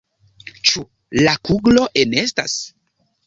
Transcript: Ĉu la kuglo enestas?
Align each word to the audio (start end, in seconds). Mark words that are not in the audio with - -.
Ĉu 0.69 0.81
la 1.27 1.35
kuglo 1.49 1.85
enestas? 2.05 2.57